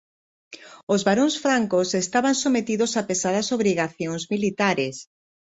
Os 0.93 1.01
baróns 1.07 1.35
francos 1.43 1.89
estaban 2.03 2.35
sometidos 2.43 2.91
a 2.99 3.01
pesadas 3.09 3.47
obrigacións 3.57 4.21
militares. 4.33 4.95